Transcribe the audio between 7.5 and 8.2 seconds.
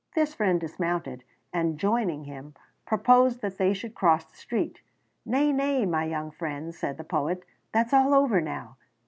"that's all